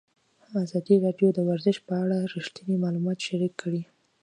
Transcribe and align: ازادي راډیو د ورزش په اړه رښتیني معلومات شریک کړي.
ازادي 0.63 0.95
راډیو 1.05 1.29
د 1.33 1.39
ورزش 1.49 1.77
په 1.87 1.93
اړه 2.03 2.17
رښتیني 2.35 2.75
معلومات 2.83 3.17
شریک 3.27 3.53
کړي. 3.61 3.81